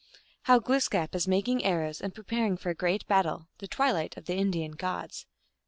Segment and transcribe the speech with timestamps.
[0.49, 3.49] How Glooskap is making Arroivs, and preparing for a Great Battle.
[3.59, 5.27] The Twilight of the Indian Gods.